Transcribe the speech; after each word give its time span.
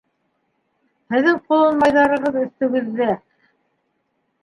Һеҙҙең 1.17 1.37
ҡолонмайҙарығыҙ 1.51 2.43
өҫтөгөҙҙә. 2.47 3.13